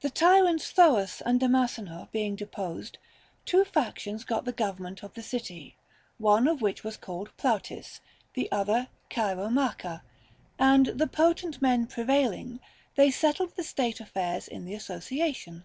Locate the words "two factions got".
3.44-4.46